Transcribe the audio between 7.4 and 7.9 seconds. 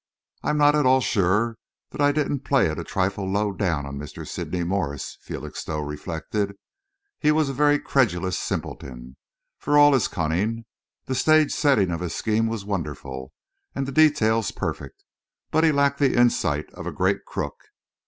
a very